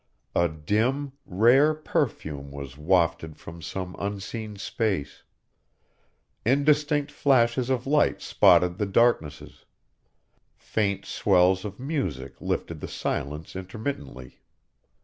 [0.33, 5.21] A dim, rare perfume was wafted from some unseen space;
[6.43, 9.63] indistinct flashes of light spotted the darknesses;
[10.55, 14.39] faint swells of music lifted the silence intermittently.